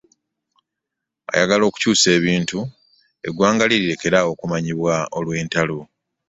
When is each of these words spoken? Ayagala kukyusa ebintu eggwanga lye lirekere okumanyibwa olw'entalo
Ayagala 1.31 1.63
kukyusa 1.73 2.07
ebintu 2.17 2.59
eggwanga 3.27 3.63
lye 3.67 3.77
lirekere 3.81 4.19
okumanyibwa 4.31 4.93
olw'entalo 5.17 5.79